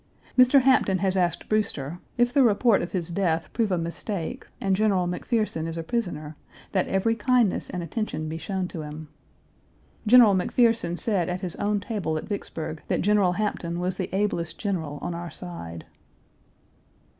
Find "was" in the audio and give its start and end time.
13.79-13.97